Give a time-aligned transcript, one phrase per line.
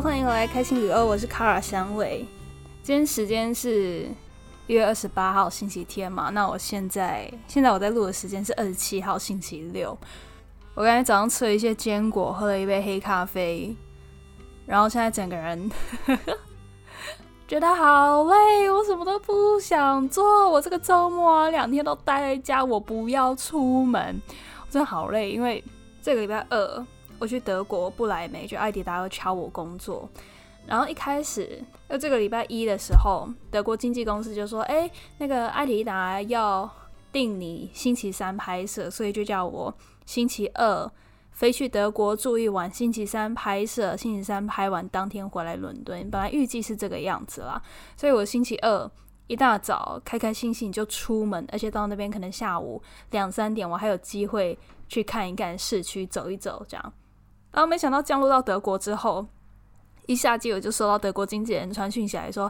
[0.00, 2.24] 欢迎回来开心旅欧，我是卡尔香味。
[2.84, 4.06] 今天时间是
[4.68, 6.30] 一月二十八号星期天嘛？
[6.30, 9.98] 那我现在现在我在录的时间是二十七号星期六。
[10.74, 13.74] 我刚才早上吃了一些坚果，喝了一杯黑咖啡，
[14.66, 15.68] 然后现在整个人
[17.48, 20.48] 觉得好累，我什么都不想做。
[20.48, 24.22] 我这个周末啊两天都待在家，我不要出门，
[24.60, 25.62] 我真的好累，因为
[26.00, 26.86] 这个礼拜二。
[27.18, 30.08] 我去德国不来梅，就艾迪达要敲我工作。
[30.66, 36.70] 然后一开始，就这个礼拜一的时候，德国经纪公司就说：“哎，那个艾迪达要
[37.10, 40.92] 定你星期三拍摄，所以就叫我星期二
[41.32, 46.10] 飞去德国住一晚，星期三拍摄，星期三拍完当天回来伦敦。
[46.10, 47.62] 本来预计是这个样子啦，
[47.96, 48.90] 所以我星期二
[49.26, 56.92] 一大早开开心心就出门，而且到那边可能下午两三点，我还有机会去看一看市区，走一走，这样。”
[57.58, 59.26] 然后没想到降落到德国之后，
[60.06, 62.48] 一下机我就收到德国经纪人传讯息来说：“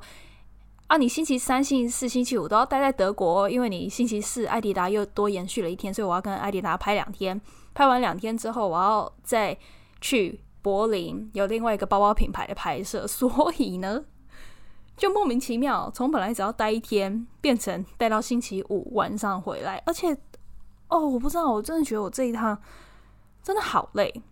[0.87, 7.41] 啊，你星期三、星期四、星期五都要待在德国，因为你星期四艾迪达又多延续了一天，所以我要跟艾迪达拍两天。
[7.73, 9.56] 拍完两天之后，我要再
[10.03, 13.06] 去柏林有另外一个包包品牌的拍摄。
[13.09, 14.05] 所以呢，
[14.95, 19.83] 就莫名其妙从本来只要待一天，变成待到星期五晚上回来。
[19.86, 20.14] 而且，
[20.89, 22.61] 哦，我不知道，我真的觉得我这一趟
[23.42, 24.23] 真的好累。”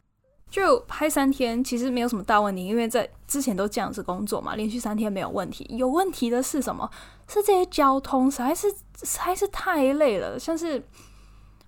[0.56, 5.66] 就拍三天，其实没有什么大问题，因为在之前都这样子工作嘛，连续三天没有问题。
[5.68, 6.90] 有问题的是什么？
[7.28, 10.38] 是这些交通实在是实在是太累了。
[10.38, 10.82] 像是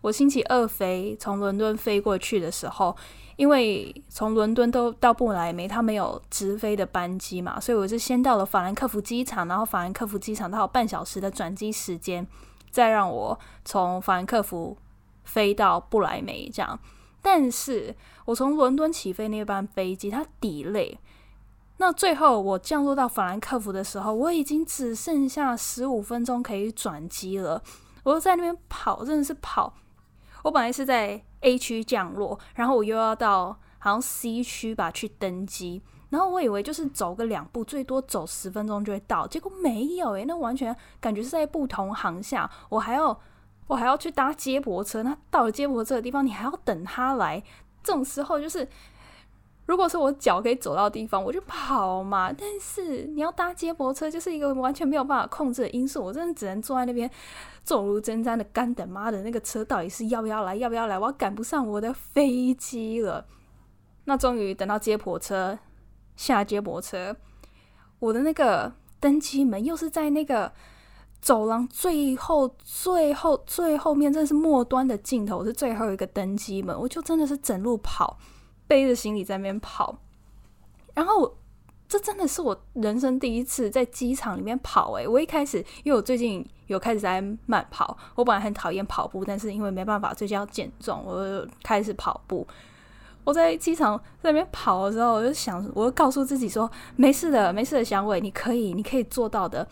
[0.00, 2.96] 我星期二飞从伦敦飞过去的时候，
[3.36, 12.26] 因为从伦敦都到布莱梅，它没有直飞的班机嘛，所以我是先到了法兰克福机场，然后法兰克福机场它有半小时的转机时间，
[12.70, 14.78] 再让我从法兰克福
[15.24, 16.80] 飞到布莱梅这样。
[17.20, 20.98] 但是我从伦敦起飞那班飞机，它抵累。
[21.78, 27.62] 那最后我降落到法兰克福的时候，我已经只剩下十五分钟可以转机了。
[28.02, 29.74] 我又在那边跑，真的是跑。
[30.42, 35.82] 我本来是在 A 区降落，然后我又要到好像 C 区吧去登机。
[36.10, 43.20] 然后我以为就是走个两步，最多走十分钟就会到，结果没有诶，那完全感觉是在不同航向，我还要。
[43.68, 47.40] 我还要去搭接驳车，那到了接驳车的地方，你还要等他来。
[47.84, 48.66] 这种时候就是，
[49.66, 52.32] 如果是我脚可以走到地方，我就跑嘛。
[52.32, 56.02] 但是你要搭接驳车，就是一个完全没有办法控制的因素。
[56.02, 57.10] 我真的只能坐在那边，
[57.62, 58.88] 坐如针毡的干等。
[58.88, 60.56] 妈的，那个车到底是要不要来？
[60.56, 60.98] 要不要来？
[60.98, 63.26] 我要赶不上我的飞机了。
[64.04, 65.58] 那终于等到接驳车
[66.16, 67.14] 下接驳车，
[67.98, 70.50] 我的那个登机门又是在那个。
[71.20, 76.78] 走廊最后、最后、最后面，真的是末端的尽头，是最后一个登机门。
[76.78, 78.18] 我就真的是整路跑，
[78.66, 79.98] 背着行李在那边跑。
[80.94, 81.36] 然后，
[81.88, 84.92] 这真的是我人生第一次在机场里面跑。
[84.92, 92.46] 诶，我一开始，因为我最近有开始在慢跑，我本来很讨厌跑步，但是因为没办法，最近要减重，我就开始跑步。
[93.24, 99.66] 我在机场在那边跑的时候，我就想，我就告诉自己说：没事的，没事的，小伟，你可以，你可以做到的。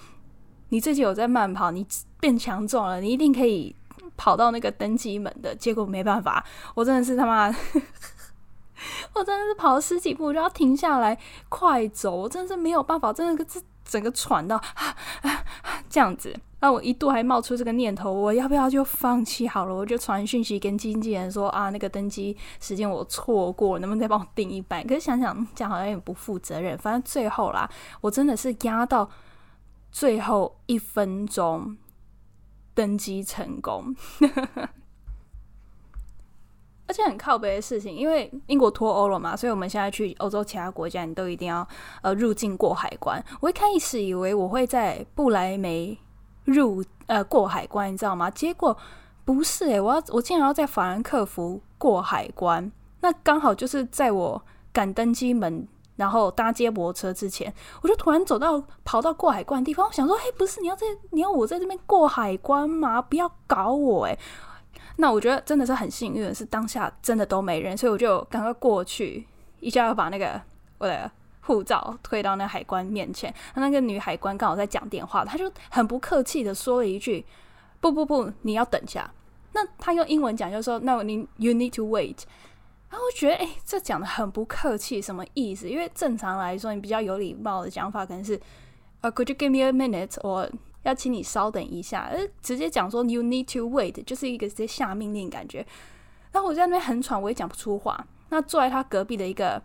[0.70, 1.86] 你最近有在慢跑，你
[2.18, 3.74] 变强壮了，你一定可以
[4.16, 5.54] 跑到那个登机门的。
[5.54, 6.44] 结果没办法，
[6.74, 7.46] 我真的是他妈，
[9.14, 11.16] 我真的是跑了十几步就要停下来
[11.48, 15.44] 快走，我真的是没有办法，真的是整个喘到啊啊
[15.88, 16.34] 这样子。
[16.58, 19.74] 那我一度还冒出这个念头，我要不要就放弃好了？
[19.74, 24.84] 我就传讯息跟经纪人说啊，那个登机时间我错过，能不能再帮我订一班？
[24.84, 26.76] 可是想想这样好像也不负责任。
[26.76, 29.08] 反正最后啦，我真的是压到。
[29.96, 31.74] 最后一分钟
[32.74, 33.96] 登机成功，
[36.86, 41.66] 而且很靠北的事情，因为英国脱欧了嘛，所以我们现在去欧洲其他国家，你都一定要
[42.02, 43.24] 呃入境过海关。
[43.40, 45.98] 我一开始以为我会在布莱梅
[46.44, 48.30] 入呃过海关，你知道吗？
[48.30, 48.76] 结果
[49.24, 54.44] 不是诶，我要我竟然要在法兰克福过海关，那刚好就是在我
[54.74, 55.66] 赶登机门。
[55.96, 57.52] 然后搭接驳车之前，
[57.82, 63.00] 我就突然走到跑到过海关的地方，我想说：“嘿，不是你要在你要我在这边过海关吗？
[63.02, 64.18] 不要搞我！”诶。
[64.98, 69.26] 那我觉得真的是很幸运，是当下真的都没人，所以我就赶快过去，
[69.60, 70.40] 一下要把那个
[70.78, 71.10] 我的
[71.42, 73.34] 护照推到那海关面前。
[73.54, 77.24] 那个女海关刚好在讲电话，她就很不客气的说了一句
[77.80, 79.10] ：“不不不，你要等一下。”
[79.52, 82.18] 那她用英文讲就说：“No，你 you need to wait。”
[82.88, 85.68] 然后我觉得，哎，这讲的很不客气，什么意思？
[85.68, 88.40] 因为正常来说，你比较有礼貌的讲法可能是，
[89.00, 90.16] 呃，Could you give me a minute？
[90.22, 90.48] 我
[90.84, 92.08] 要请你稍等一下。
[92.12, 95.66] 呃，直接讲说 You need to wait，就是一个直接下命令感觉。
[96.30, 98.06] 然后我在那边很喘，我也讲不出话。
[98.28, 99.60] 那坐在他隔壁的一个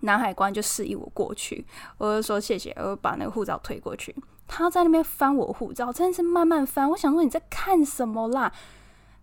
[0.00, 1.66] 南海关就示意我过去，
[1.98, 4.14] 我就说谢谢，我把那个护照推过去。
[4.46, 6.88] 他在那边翻我护照，真的是慢慢翻。
[6.90, 8.52] 我想说你在看什么啦？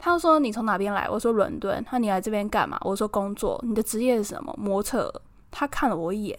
[0.03, 1.07] 他说你从哪边来？
[1.09, 1.81] 我说伦敦。
[1.85, 2.77] 他你来这边干嘛？
[2.81, 3.57] 我说工作。
[3.65, 4.53] 你的职业是什么？
[4.59, 5.09] 模特。
[5.49, 6.37] 他看了我一眼，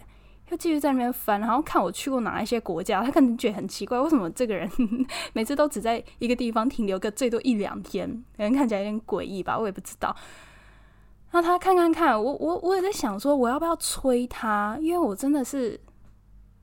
[0.51, 3.03] 又继续在那边翻，然后看我去过哪一些国家。
[3.03, 4.69] 他可能觉得很奇怪，为什么这个人
[5.33, 8.07] 每次都只在一个地方停留个最多一两天？
[8.37, 10.15] 可能看起来有点诡异吧，我也不知道。
[11.31, 14.77] 那他看看看，我我我也在想说，我要不要催他？
[14.79, 15.79] 因为我真的是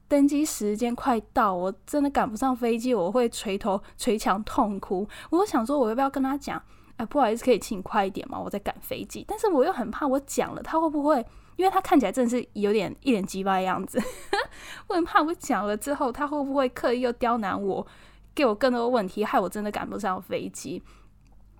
[0.06, 5.04] 登机时间快到，我真的赶不上飞机，我会垂头捶墙痛哭。
[5.30, 6.62] 我想说，我要不要跟他讲？
[6.96, 8.38] 哎，不好意思，可以请快一点吗？
[8.38, 9.24] 我在赶飞机。
[9.26, 11.24] 但是我又很怕，我讲了他会不会？
[11.56, 14.00] 因为他看起来真的是有点一脸鸡巴的样子，
[14.88, 17.86] 我很怕我讲了之后，他会不会刻意又刁难我，
[18.34, 20.82] 给我更多问题，害我真的赶不上飞机？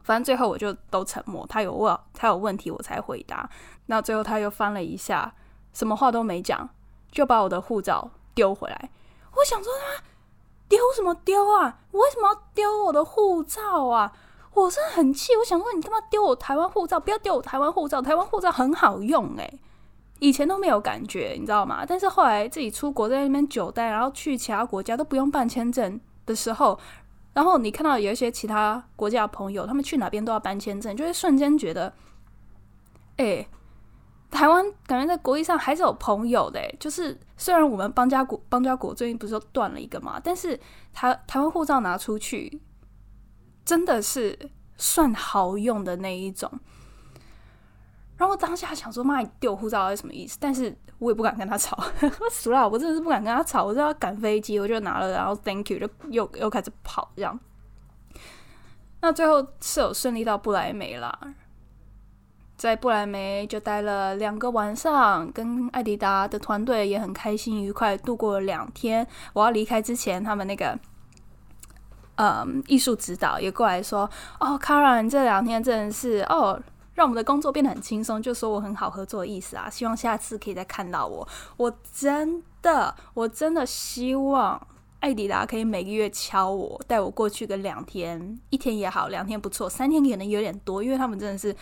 [0.02, 3.48] 反正最后我就都沉默，他有问，他有问题我才回答。
[3.86, 5.34] 那最后他又翻了一下，
[5.72, 6.68] 什么话都没讲，
[7.10, 8.90] 就把我的护照丢回来。
[9.36, 10.02] 我想说他
[10.68, 11.80] 丢什么丢啊？
[11.90, 14.12] 我为什么要丢我的护照啊？
[14.54, 15.32] 我真的很气。
[15.36, 17.00] 我想说你干嘛丢我台湾护照？
[17.00, 19.60] 不要丢我台湾护照，台湾护照很好用诶。
[20.18, 21.84] 以前都没有感觉，你知道吗？
[21.84, 26.78] 但是后来自己出国在那边久待，然后去其他国家都不用办签证的时候。
[27.34, 31.92] 然后你看到有一些其他国家的朋友，他们去哪边都要办签证，就会瞬间觉得，
[33.16, 33.48] 哎，
[34.30, 36.60] 台湾感觉在国际上还是有朋友的。
[36.78, 40.60] 就是虽然我们邦家国邦家国最近不是断了一个嘛，但是
[40.92, 42.60] 台台湾护照拿出去，
[43.64, 44.38] 真的是
[44.76, 46.50] 算好用的那一种。
[48.16, 50.36] 然后当下想说，妈，你丢护照是什么意思？
[50.40, 51.76] 但是我也不敢跟他吵，
[52.30, 53.64] 死了，我真的是不敢跟他吵。
[53.64, 57.38] 我就要赶飞机，我就拿了，然后 Thank you，就又又开始跑这样。
[59.00, 61.18] 那最后是有顺利到布莱梅啦，
[62.56, 69.04] 在布莱梅就待了两个晚上，跟艾迪达的团队也很开心愉快度过了两天。
[69.32, 70.78] 我要离开之前，他们那个
[72.16, 74.08] 嗯艺术指导也过来说
[74.40, 76.60] ：“哦，卡尔，你这两天真的是哦。”
[76.94, 79.68] 让我们的工作变得很轻松，就说我很好合作的意思啊！
[79.70, 81.26] 希望下次可以再看到我。
[81.56, 84.66] 我真的，我真的希望
[85.00, 91.56] 艾迪达可以每个月敲我，带我过去个两天，一天也好，两天不错，三天可能有点多，因为他们真的是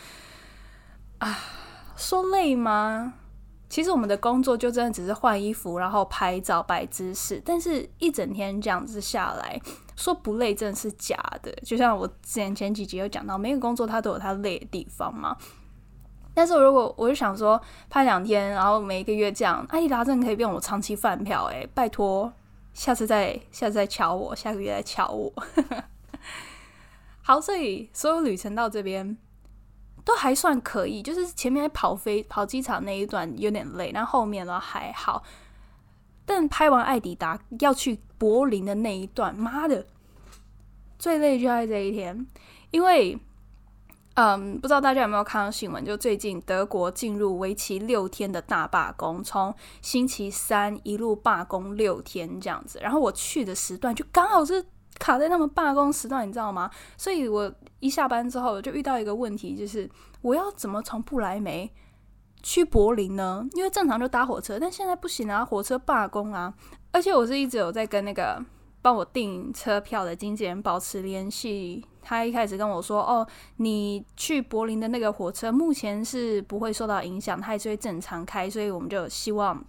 [1.18, 1.38] 啊，
[1.94, 3.14] 说累吗？
[3.68, 9.60] 其实我们的工作就真的只是换衣服，然后拍照、摆姿势，但是一整天这样子下来。
[10.00, 15.36] 说不累真的是假的，就像我之前前几集有讲到，每个工作它都有它累的地方嘛。
[16.32, 17.60] 但是如果我就想说
[17.90, 22.32] 拍两天，然后每一个月这样，阿迪达真的可以变我长期饭票诶，拜托，
[22.72, 25.30] 下次再下次再敲我，下个月再敲我。
[27.20, 29.18] 好，所以所有旅程到这边
[30.02, 35.22] 都还算可以，就是前面跑飞跑机场那一段有点累，但后面呢还好。
[36.24, 39.86] 但拍完艾迪达要去柏林的那一段，妈的，
[40.98, 42.26] 最累就在这一天，
[42.70, 43.18] 因为，
[44.12, 52.78] 嗯，不知道大家有没有看到新闻，就最近德国进入为期六天的大罢工，从星期三一路罢工六天这样子。
[52.82, 54.62] 然后我去的时段就刚好是
[54.98, 56.70] 卡在他们罢工时段，你知道吗？
[56.98, 59.88] 所以我一下班之后就遇到一个问题，就是
[60.20, 61.72] 我要怎么从不来梅。
[62.42, 63.46] 去柏林呢？
[63.54, 66.52] 因为正常就搭火车，但现在不行啊，火车罢工啊！
[66.92, 68.42] 而且我是一直有在跟那个
[68.82, 71.84] 帮我订车票的经纪人保持联系。
[72.02, 79.62] 他一开始跟我说：“哦，你去柏林的那个火车目前是不会受到影响，它还是会正常开，所以我们就希望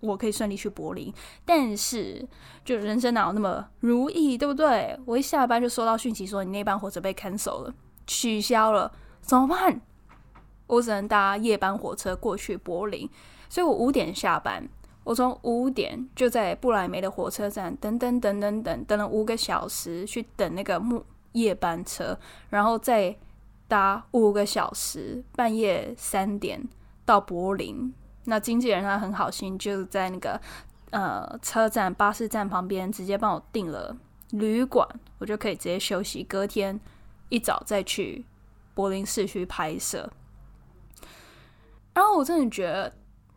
[0.00, 1.12] 我可以顺利去柏林。
[1.46, 2.28] 但是，
[2.62, 5.00] 就人生哪有那么如意，对不对？
[5.06, 7.74] 我一下班就收到讯息说你那班火车被 cancel 了，
[8.06, 8.92] 取消了，
[9.22, 9.80] 怎么办？”
[10.68, 13.10] 我只能搭夜班火车过去柏林，
[13.48, 14.68] 所以我五点下班。
[15.04, 22.18] 我从五点就在布莱梅的火车站等等等等等等了五个小时，去等那个木夜班车，
[22.50, 23.16] 然后再
[23.66, 26.62] 搭五个小时，半夜三点
[27.06, 27.92] 到柏林。
[28.24, 30.38] 那经纪人他很好心，就在那个
[30.90, 33.96] 呃车站巴士站旁边直接帮我订了
[34.32, 36.78] 旅馆，我就可以直接休息，隔天
[37.30, 38.26] 一早再去
[38.74, 40.10] 柏林市区拍摄。
[41.98, 42.92] 然后我真的觉得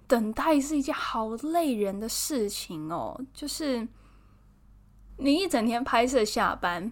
[0.05, 3.87] 等待是一件好累人的事情哦，就是
[5.17, 6.91] 你一整天拍摄下班，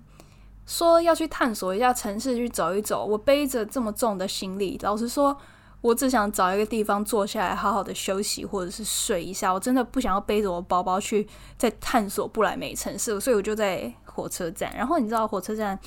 [0.65, 3.05] 说要去探索一下城市，去走一走。
[3.05, 5.37] 我背着这么重的行李，老实说，
[5.81, 9.53] 我只想找一个地方坐下来，好好的休息或者是睡一下。
[9.53, 14.75] 我真的不想要背着我包包去再探索不来梅城市，所以我就在火车站。
[14.75, 15.79] 然后你知道火车站，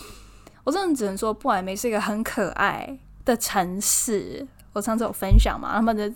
[0.62, 4.47] 我真的只能说，不来梅是一个很可爱的城市。
[4.73, 6.12] 我上次有分享嘛，他们的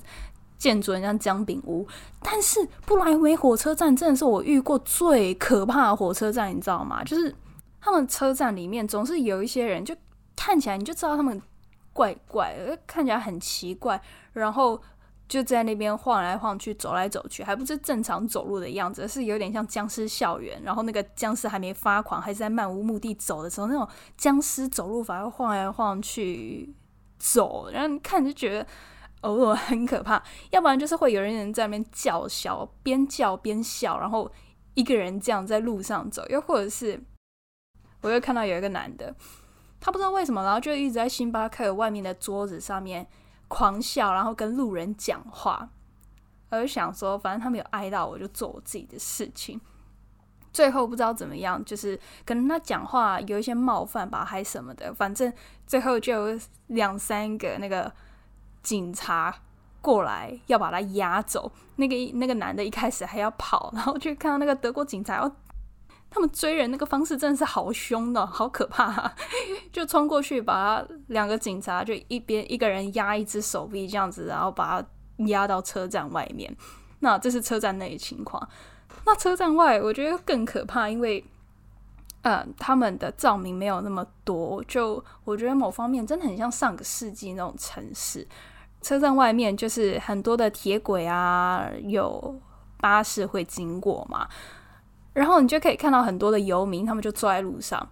[0.59, 1.87] 建筑很像姜饼屋。
[2.23, 7.03] 但是布莱梅火车站真的是我遇过最可怕的火车站，你知道吗？
[7.05, 7.35] 就是
[7.81, 9.95] 他们车站里面总是有一些人，就
[10.35, 11.41] 看起来你就知道他们
[11.93, 14.01] 怪怪，看起来很奇怪，
[14.33, 14.81] 然后。
[15.29, 20.63] 就在那边晃来晃去，走来走去，还不是正常走路的样子，是有点像僵尸校园。
[20.63, 26.73] 然后那个僵尸还没发狂，还是在漫无目的走的时候，那种僵尸走路法，晃来晃去
[27.19, 28.67] 走，然后你看就觉得
[29.23, 30.23] 偶尔很可怕。
[30.51, 34.31] 要不然就是会有人在那边叫嚣，边叫边笑，然后
[34.75, 36.25] 一个人这样在路上走。
[36.29, 37.03] 又或者是，
[38.03, 39.15] 我又看到有一个男的，
[39.81, 43.07] 他不知道为什么，然后就一直在星巴克外面的桌子上面。
[43.49, 45.71] 狂笑，然后跟路人讲话，
[46.49, 49.61] 而想说，反正他没有挨到，我就做我自己的事情。
[50.57, 54.91] 最后不知道怎么样，就是跟他讲话有一些冒犯吧，还什么的。
[54.95, 55.31] 反正
[55.67, 56.29] 最后就
[56.69, 57.93] 两三个那个
[58.63, 59.35] 警察
[59.83, 61.53] 过来要把他押走。
[61.77, 65.31] 那个那个男的一开始还要跑，然后就看到那个德国警察。
[66.09, 69.13] 他们追人那个方式真的是好凶的，好可怕！
[69.71, 74.89] 就冲过去把他两个警察就一边一个人压一只手臂这样子，然后把他
[75.27, 76.57] 压到车站外面。
[77.01, 78.49] 那这是车站内的情况。
[79.07, 81.25] 那车站外我觉得更可怕，因为
[82.23, 84.63] 嗯，他们的照明没有那么多。
[84.65, 88.27] 就我觉得某方面真的很像上个世纪那种城市。
[88.83, 92.35] 车站外面就是很多的铁轨啊，有
[92.79, 94.29] 巴士会经过嘛。
[95.13, 97.89] 然后你就可以看到很多的游民，他们就坐在路上，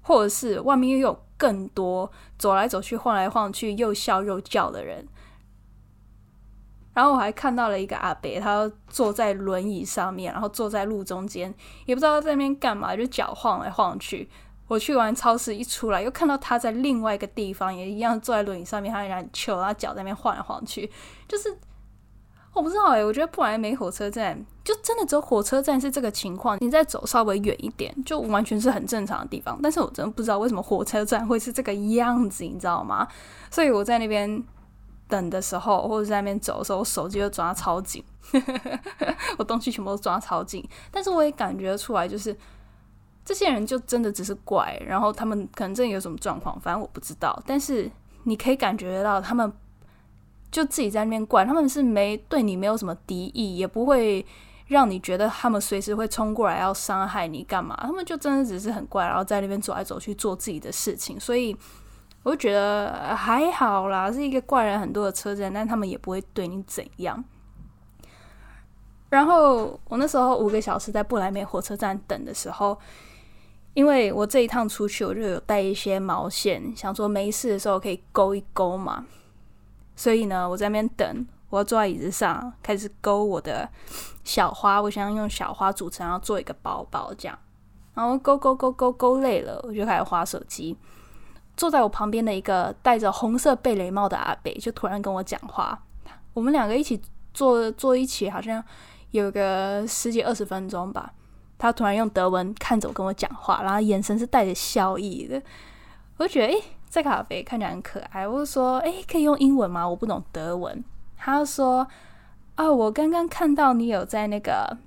[0.00, 5.06] 或者是外面又有更多走来走去、晃来晃去、又笑又叫的人。
[6.96, 14.26] 然后我还看到了一个阿伯，他坐在轮椅上面，然后坐在路中间，也不知道他在那边干嘛，就脚晃来晃去。
[14.66, 20.90] 我去完超市一出来，又看到他在另外一个地方，也一样坐在轮椅上面，他然球，然后脚在那边晃来晃去，
[21.28, 21.54] 就是。
[22.54, 29.60] 我不知道哎，我觉得不莱梅火车站就真的只有火车站是这个情况，你再走稍微远一点，就完全是很正常的地方。
[29.62, 33.06] 但是我真的不知道为什么火车站会是这个样子，你知道吗？
[33.50, 34.42] 所以我在那边
[35.08, 38.04] 等的时候，或者在那边走的时候，我手机就抓超紧，
[39.38, 40.66] 我东西全部都抓超紧。
[40.90, 42.36] 但是我也感觉出来，就是
[43.24, 47.42] 这些人就真的只是怪，然后他们可能真的有什么状况，反正我不知道。
[47.46, 47.90] 但是
[48.24, 49.52] 你可以感觉到他们。
[50.48, 54.24] 就自己在那边怪，他们是没对你没有什么敌意，也不会
[54.68, 57.76] 让你觉得他们随时会冲过来要伤害你干嘛？
[57.82, 61.54] 他们就真的只是很怪，然后在那边走来走去做自己的事情，所以
[62.26, 67.24] 我就觉得还好啦，是一个怪人很多的车站，但他们也不会对你怎样。
[69.10, 72.76] 然后我那时候五个小时在布莱梅火车站等的时候，
[73.74, 79.06] 因为我这一趟出去我就有带一些毛线，想说没事的时候可以勾一勾嘛。
[79.94, 83.70] 所以呢，我在那边等，我要坐在椅子上开始勾我的
[84.24, 84.82] 小花。
[84.82, 87.38] 我想用小花组成，然后做一个包包这样。
[87.94, 90.76] 然后勾勾勾勾勾累了，我就开始划手机。
[91.56, 95.78] 坐在我旁边的一个戴着红色贝雷帽的阿北就突然跟我讲话。
[96.34, 97.00] 我们两个一起
[97.32, 98.62] 坐坐一起，好像
[99.10, 101.12] 有个十几二十分钟吧。
[101.58, 105.40] 他突然用德文看着我跟我讲话，然后眼神是带着笑意的。
[106.18, 106.62] 我就觉得，诶。
[106.88, 109.86] 这咖啡看起来很可爱，我就说：“哎，可以用英文吗？
[109.86, 110.82] 我不懂德文。”
[111.18, 111.86] 他说
[112.56, 114.78] ：“哦，我刚刚看到你有在那个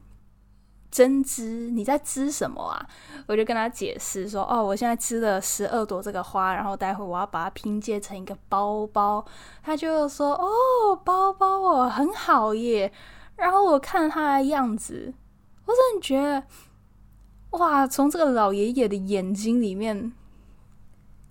[0.92, 2.86] 针织，你在织什么啊？”
[3.28, 9.24] 我就跟他解释说：“哦，我现在织了十二朵这个花，然后待会我要把它拼接成一个包包。”
[9.64, 12.92] 他就说：“哦，包包哦，很好耶。”
[13.38, 15.14] 然后我看他的样子，
[15.66, 16.44] 我真的觉得，
[17.58, 20.14] 哇，从这个老爷爷的眼睛里面。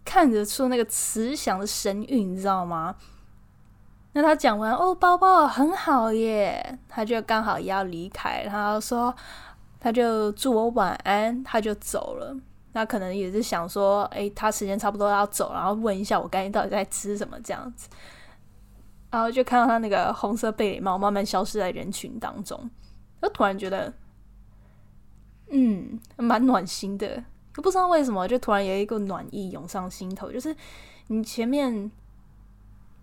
[0.04, 2.96] 看得出那个慈祥的神韵，你知道吗？
[4.14, 9.14] 那他讲完哦，包包很好耶，他就刚好要离开，然后说
[9.88, 12.36] 他就祝我晚安，他就走了。
[12.72, 17.88] 那可能也是想说，哎，他时间差不多要走，然后问一下我刚才到底在吃什么这样子。
[19.10, 22.68] 然后就看到他那个红色贝雷帽慢慢消失在人群当中，
[23.22, 23.90] 我突然觉得，
[25.48, 27.24] 嗯，蛮暖心的。
[27.54, 30.30] 不知道为什么，就突然有一个暖意涌上心头。
[30.30, 30.54] 就是
[31.06, 31.90] 你前面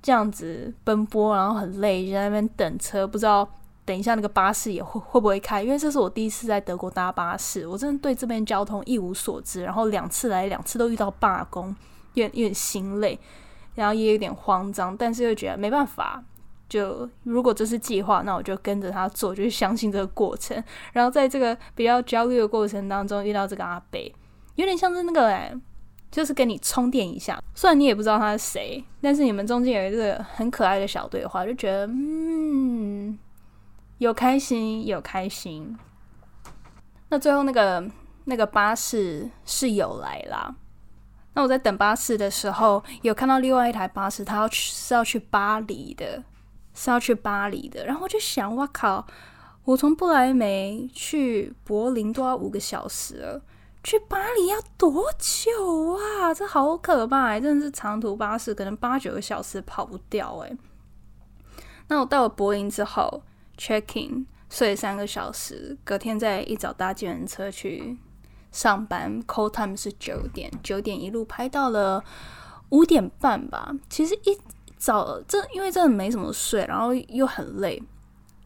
[0.04, 3.50] 这样子奔波，然后很累，就在那边等车，不知道
[3.86, 5.64] 等一下那个巴士也会会不会开。
[5.64, 9.64] 因为这是我第一次在德国搭巴士，我真的对这边交通一无所知。
[9.64, 11.68] 然后两次来，两次都遇到罢工，
[12.16, 13.20] 有点有点心累，
[13.76, 16.24] 然后也有点慌张，但是又觉得没办法。
[16.68, 20.62] 就如果这是计划，那我就跟着他做，就是相信这个过程。
[20.94, 24.12] 然后在这个比较焦虑的过程当中，遇到这个阿北。
[24.56, 25.54] 有点像是那个哎，
[26.10, 27.40] 就是跟你充电一下。
[27.54, 33.16] 虽然你也不知道他是谁，但是你们中间有一个很可爱的小对话，就觉得嗯，
[33.98, 35.78] 有开心，有开心。
[37.10, 37.90] 那最后那个
[38.26, 40.56] 那个巴士是有来啦。
[41.34, 46.24] 那我在等巴士的时候，有看到另外一台巴士，它要去是要去巴黎的，
[46.74, 47.86] 是要去巴黎的。
[47.86, 49.06] 然后我就想，哇靠！
[49.66, 53.42] 我从不来梅去柏林都要五个小时了，
[53.84, 56.34] 去巴黎要多久啊？
[56.34, 57.40] 这好可怕！
[57.40, 60.58] 真的是长途巴士，可能八九个小时跑不掉哎。
[61.88, 63.24] 那我到了柏林之后
[63.58, 67.98] ，checking 睡三个小时，隔天再一早搭计程车去
[68.52, 72.04] 上班，call time 是九点，九点一路拍到了
[72.70, 73.76] 五点半吧。
[73.90, 74.38] 其实一
[74.78, 77.82] 早这因为真的没什么睡，然后又很累。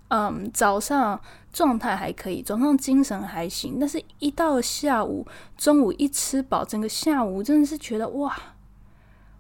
[0.08, 1.22] 嗯，早上
[1.54, 8.36] 状态还可以，早上精神还行，但是一到下午，中午一吃饱，整个下午真的是觉得哇，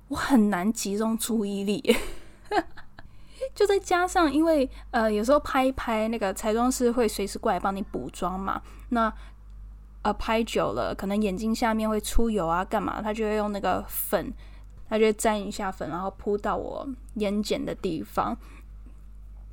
[0.09, 1.97] 我很难集中注意力。
[3.55, 9.11] 就再加上，因为呃，有时候拍一拍那个彩妆师会随时过来帮你补妆嘛，那
[10.01, 13.01] 呃拍久了，可能眼睛下面会出油啊，干嘛？
[13.01, 14.33] 他就会用那个粉，
[14.89, 18.37] 他就沾一下粉，然后铺到我眼睑的地方。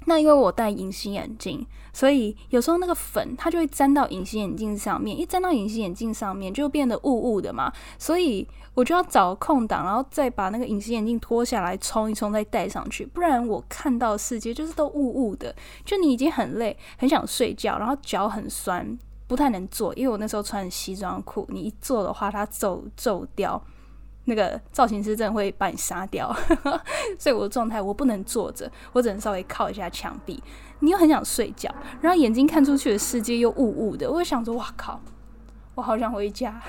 [0.07, 15.55] 那因为我戴隐形眼镜，所以有时候那个粉它就会粘到隐形眼镜上面，一粘到隐形眼镜上面就变得雾雾的嘛，所以我就要找空档，然后再把那个隐形眼镜脱下来冲一冲，再戴上去，不然我看到世界就是都雾雾的。
[15.85, 23.61] 就你已经很累，很想睡觉，然后脚很酸，不太能坐，因为我那时候穿西装裤，你一坐的话它皱皱掉。
[24.27, 26.35] 那个造型师真的会把你杀掉，
[27.19, 30.43] 所以我的状态我不能坐着，我只能稍微靠一下墙壁。
[30.81, 35.01] 你又很想睡觉，然后眼睛看出去的世界又雾雾的，我就想说：哇靠，
[35.75, 36.61] 我好想回家。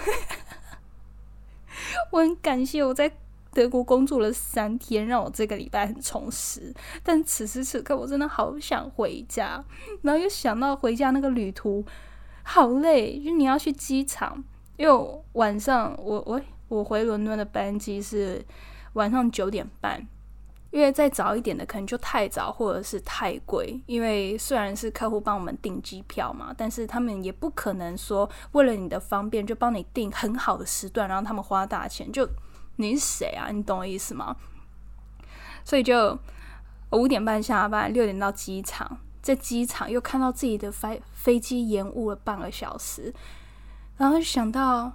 [2.11, 3.11] 我很感谢我在
[3.51, 6.73] 德国工作了三天，让我这个礼拜很充实。
[7.03, 9.63] 但此时此刻，我真的好想回家，
[10.03, 11.83] 然后又想到回家那个旅途
[12.43, 14.43] 好累，就你要去机场，
[14.77, 16.39] 因为晚上我我。
[16.69, 18.45] 我回伦敦的班机是
[18.93, 20.05] 晚上九点半，
[20.71, 23.81] 因为再早一点的可能就太早或者是太贵。
[23.85, 32.11] 因为虽然是客户帮我们订机票嘛，但是他们也不可能说为了你的方便就帮你订很好的时段，然后他们花大钱。
[32.11, 32.27] 就
[32.75, 33.49] 你是谁啊？
[33.49, 34.35] 你懂我意思吗？
[35.63, 36.19] 所以就
[36.91, 43.13] 五点半下班，六点到机场，在机场又看到自己的飞飞机延误了半个小时，
[43.95, 44.93] 然后想到。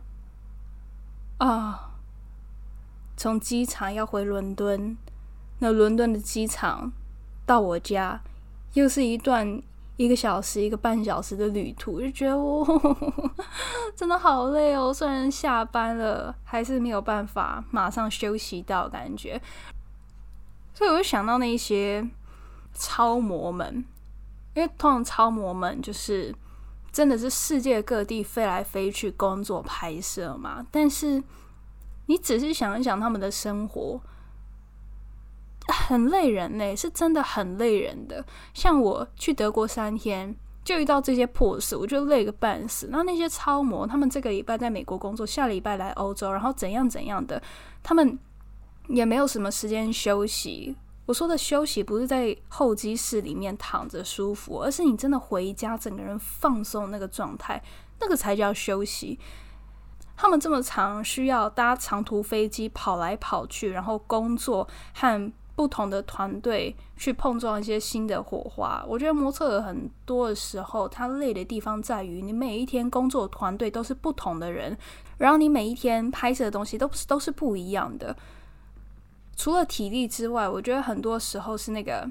[1.46, 1.88] 啊！
[3.16, 4.96] 从机场要回伦敦，
[5.59, 6.92] 那伦敦的机场
[7.44, 8.20] 到我家
[8.74, 9.61] 又是一段
[9.96, 12.64] 一个小时、一个半小时的旅途，就觉得我
[13.96, 14.94] 真的好累哦。
[14.94, 19.40] 虽然下班了，还是没有办法马上休息到感觉。
[20.72, 22.09] 所以我就想到那些
[22.72, 23.85] 超模们，
[24.55, 26.35] 因为通常超模们就是。
[26.92, 30.64] 真的是世界各地飞来飞去工作拍摄嘛？
[30.70, 31.22] 但是
[32.07, 33.98] 你仔细想一想，他们的生活
[35.68, 38.24] 很累人嘞，是真的很累人的。
[38.52, 42.88] 像我去德国三天，就遇到这些破事，我就累个半死。
[42.90, 47.40] 那那些超模，他们这个礼拜在美国工作，下礼拜来欧洲，然后怎样怎样的，
[47.83, 48.18] 他们
[48.88, 50.76] 也没有什么时间休息。
[51.07, 57.62] 我说的休息不是在候机室里面躺着舒服，而是你真的回家，整个人放松那个状态，
[58.01, 59.19] 那个才叫休息。
[60.17, 68.85] 他们这么长，需要搭长途飞机跑来跑去，然后工作和不同的团队去碰撞一些新的火花。
[68.87, 74.77] 我觉得模特很多的时候，他累的地方在于，你每一天工作团队都是不同的人，
[75.19, 78.17] 然后你每一天拍摄的东西都是都是不一样的。
[79.37, 82.09] 除了体力之外，我觉得很多时候是那个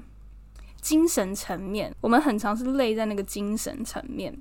[0.80, 4.36] 精神层面，我们很常是累在那个精神层面。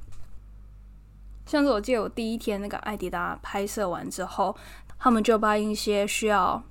[1.46, 4.56] 像是我记得我第一天那个艾迪达拍摄完之后，
[4.98, 6.62] 他们就把一些需要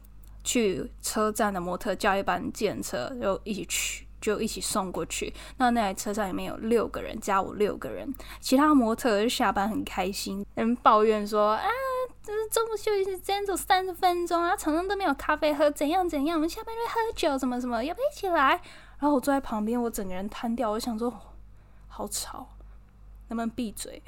[0.43, 5.33] 去车站的模特叫一班建车，就一起去，就一起送过去。
[5.59, 11.63] 那那台车上里面有六个人，加我六个人，其他模特就下班很开心，人抱怨说啊。
[12.23, 16.37] 就是中午休息时间只有三十分钟啊，场上都没有咖啡喝，怎样怎样？
[16.37, 17.83] 我们下班就喝酒，什么什么？
[17.83, 18.61] 要不要一起来？
[18.99, 20.71] 然后我坐在旁边，我整个人瘫掉。
[20.71, 21.13] 我想说，
[21.89, 22.49] 好吵，
[23.29, 24.03] 能不能闭嘴？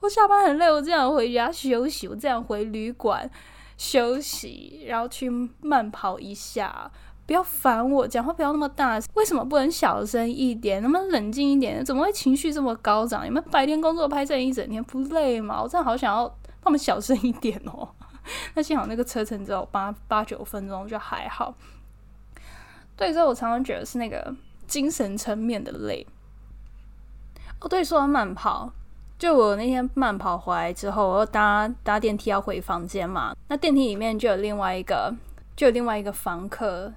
[0.00, 3.28] 我下班很累，我这样回家休息，我这样回旅馆
[3.76, 5.28] 休息，然后去
[5.60, 6.90] 慢跑一下。
[7.26, 9.08] 不要烦我，讲话不要那么大声。
[9.14, 10.82] 为什么不能小声一点？
[10.82, 11.84] 能不能冷静一点？
[11.84, 13.24] 怎么会情绪这么高涨？
[13.24, 15.62] 你们白天工作拍摄一整天不累吗？
[15.62, 16.32] 我真的好想要
[16.62, 17.88] 他们小声一点哦。
[18.54, 21.54] 那幸好那个车程只有八八九分钟，就还好。
[22.96, 24.34] 对，所以我常常觉得是那个
[24.66, 26.06] 精神层面的累。
[27.60, 28.72] 哦，对，说到慢跑，
[29.18, 33.34] 就我那天慢跑回来之后，我又搭搭电梯要回房间嘛。
[33.48, 35.14] 那电梯里面就有另外一个，
[35.56, 36.92] 就有另外一个房客，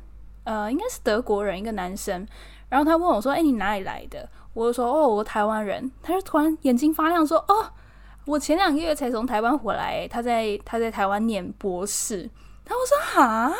[0.47, 2.25] 呃，应该是德国人，一个男生。
[2.69, 7.71] 然后他问我说：“哎，你哪里来的？”我就说：“哦，我台湾人。”他就突然眼睛发亮说：“哦。”
[8.23, 12.21] 我前两个月才从台湾回来，他在他在台湾念博士。
[12.65, 13.53] 然后我说：“哈，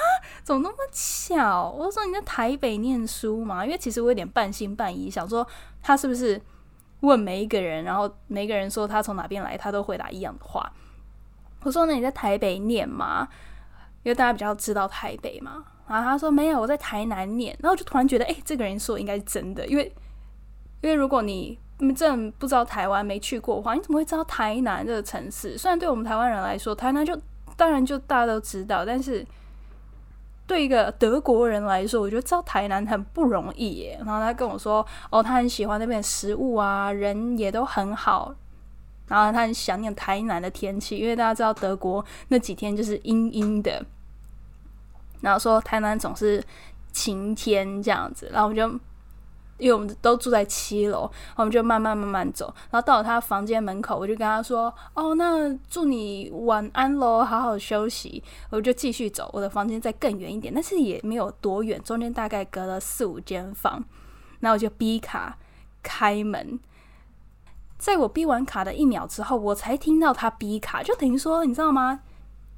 [0.44, 5.46] 怎么那么巧？”我说：“你在台北念书嘛？”因为其实我有点半信半疑，想说
[5.82, 6.42] 他是不是
[7.02, 10.72] 问每一个人，然后每一个人说他从哪边来，他都回答一样的话。
[11.64, 13.28] 我说：“那你在台北念吗？
[14.04, 19.92] 因为大家比较知道台北嘛。”然后他说：“没有，我在台南念。”然后我就突然觉得，哎，这个人说应该是真的，因为
[20.82, 21.58] 因为如果你。
[21.80, 25.56] 你真不知道台湾没去过的话，你怎么会知道台南这个城市？
[25.56, 27.16] 虽然对我们台湾人来说，台南就
[27.56, 29.24] 当然就大家都知道，但是
[30.48, 33.96] 对一个德国人来说，我觉得知道台南很不容易耶。
[34.04, 38.34] 然后他跟我说，哦，他很喜欢那边的食物啊，人也都很好。
[39.08, 43.86] 然后他很想念台南的天气，因为大家知道德国那几天就是阴阴的。
[45.22, 46.44] 然后说台南总是
[46.92, 48.80] 晴天这样子，然后我们就。
[49.60, 63.84] 因为我们都住在七楼，我们就慢慢慢慢走，然后到了他房间门口，我就跟他说：“哦，那祝你晚安喽，好好休息。”我就继续走，我的房间在更远一点，但是也没有多远，中间大概隔了四五间房。
[64.42, 65.40] 那我就逼卡
[65.82, 66.60] 开门，
[67.80, 72.02] 在我逼完卡的一秒之后，我才听到他逼卡，就等于说，你知道吗？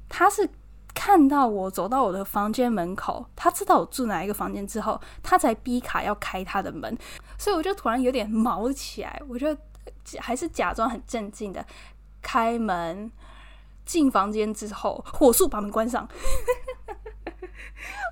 [0.06, 0.50] 他是。
[1.02, 6.94] 看到我走到我的房间门口，他知道我住哪一个房间之后，他才逼卡要开他的门，
[7.38, 9.56] 所以我就突然有点毛起来，我就
[10.18, 11.64] 还是假装很镇静的
[12.20, 13.10] 开门
[13.86, 16.06] 进房间之后，火速把门关上。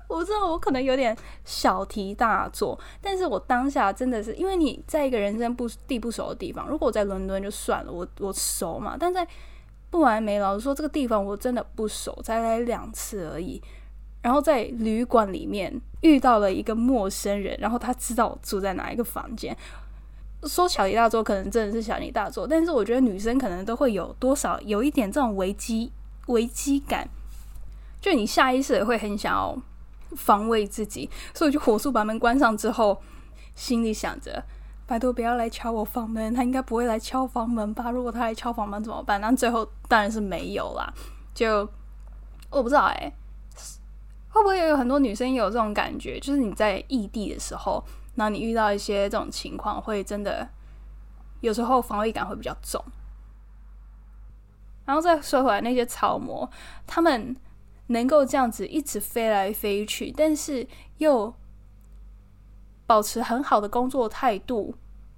[0.07, 9.27] 我知道我可能有点小题大做，但是我当下真的是因为你在一个人生不地不熟的地方，如果我在伦敦就算了，我我熟嘛，但在。
[9.89, 13.61] 不完美，老实说，这个地方我真的不熟，才来两次而已。
[14.21, 19.55] 然后在旅馆里面遇到了一个陌生人，然后他知道我住在哪一个房间。
[20.43, 25.91] 说小题大做，可能真的是小题大做，但是我觉得女生可能都会有多少有一点这种危机
[26.27, 27.09] 危机感，
[27.99, 29.57] 就你下意识会很想要
[30.15, 33.01] 防卫自己，所以就火速把门关上之后，
[33.55, 34.43] 心里想着。
[34.89, 37.91] 拜托不要来敲我房门，他应该不会来敲房门吧？
[37.91, 39.21] 如果他来敲房门怎么办？
[39.21, 40.91] 那最后当然是没有啦。
[41.31, 41.59] 就
[42.49, 43.13] 我不知道哎，
[44.29, 46.19] 会不会也有很多女生有这种感觉？
[46.19, 47.83] 就是你在异地的时候，
[48.15, 50.49] 那你遇到一些这种情况，会真的
[51.41, 52.83] 有时候防卫感会比较重。
[54.85, 56.49] 然后再说回来，那些草模，
[56.87, 57.35] 他们
[57.85, 61.31] 能够这样子一直飞来飞去，但是又。
[62.89, 64.73] 保持很好的工作态度，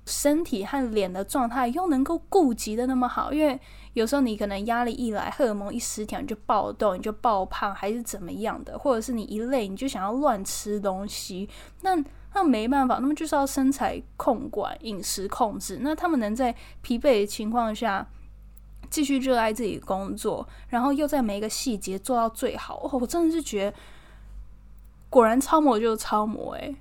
[0.05, 3.57] 身体和脸的状态又能够顾及的那么好，因为
[3.93, 11.47] 有时候你可能压力一来，荷尔蒙一失调，你就暴动，你就暴胖，还是怎么样的，或者是你一累，你就想要乱吃东西，
[11.79, 11.97] 那
[12.33, 15.77] 那没办法，那么就是要身材控管、饮食控制。
[15.79, 18.05] 那他们能在疲惫的情况下
[18.89, 23.77] 继续热爱自己的工作，然后又在每一个细节做到最好，哦，我真的是觉得，
[25.09, 26.75] 果然超模就是超模，诶。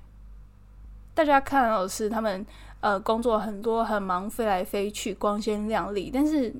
[1.13, 2.45] 大家看到的是他们
[2.79, 6.53] 呃工作很多很忙飞来飞去光鲜亮丽，但是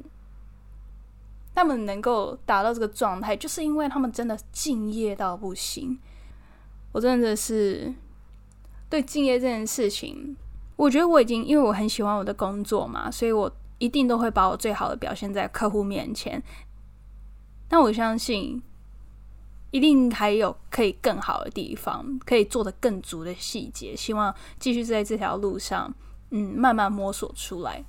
[1.56, 5.98] 他们能够达到这个状态，就是因为他们真的敬业到不行。
[6.92, 7.94] 我真的是
[8.90, 10.36] 对敬业这件事情，
[10.76, 16.44] 我觉得我已经因为我很喜欢我的工作嘛，所以我一定都会把我最好的表现在客户面前。
[17.68, 18.62] 但我相信。
[19.72, 23.96] 一定还有可以更好的地方，可以做的更足的细节。
[23.96, 25.94] 希望继续在这条路上，
[26.30, 27.84] 嗯，慢慢摸索出来。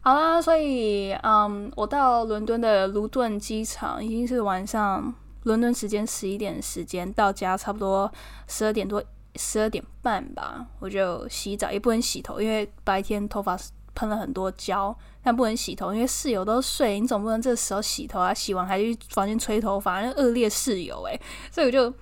[0.00, 8.10] 好啦，所以，嗯，我到伦敦的卢顿机场已经是晚上伦敦时间十一点时间，到家差不多
[8.46, 9.02] 十二点多，
[9.34, 13.58] 十二点半吧，我就洗澡，也不能洗头，因为白天头发
[13.98, 14.96] 喷了很多胶。
[15.20, 18.32] 但不能洗头，因为室友都睡，你总不能这时候洗头啊！
[18.32, 21.20] 洗完还去房间吹头发，那恶劣室友诶。
[21.52, 21.92] 所以我就，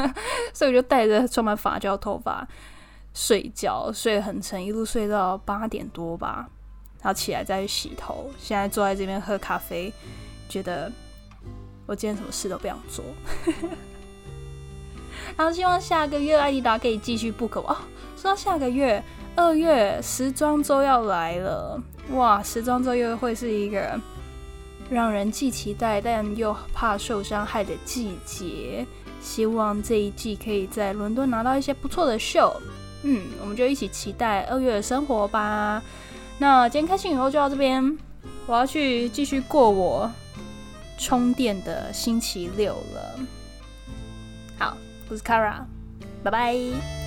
[0.52, 2.48] 所以我就带着装满发胶头发
[3.14, 6.48] 睡觉，睡得很沉，一路睡到八点多吧，
[7.02, 8.28] 然后起来再去洗头。
[8.36, 9.92] 现在坐在这边喝咖啡，
[10.48, 10.90] 觉得
[11.86, 13.04] 我今天什么事都不想做。
[15.36, 17.76] 然后希望下个月艾迪达可以继续 book 我。
[18.16, 19.00] 说到下个月，
[19.34, 21.80] 二月时装周要来了。
[22.10, 23.98] 哇，时装周又会是一个
[24.90, 28.86] 让人既期待但又怕受伤害的季节。
[29.20, 32.54] 希望这一季可以在伦敦拿到一些不错的秀。
[33.04, 35.82] 嗯，我们就一起期待二月的生活吧。
[36.38, 37.96] 那今天开心以后就到这边，
[38.46, 40.10] 我要去继续过我
[40.98, 43.20] 充电的星期六了。
[44.58, 44.76] 好，
[45.08, 45.62] 我是 Kara，
[46.22, 47.01] 拜拜。